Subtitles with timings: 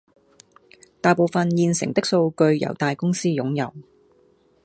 [0.99, 3.71] 大部分現成的數據由大公司擁有